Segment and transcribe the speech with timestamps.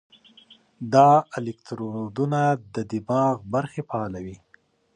[0.93, 2.41] دا الکترودونه
[2.73, 4.37] د دماغ برخې فعالوي.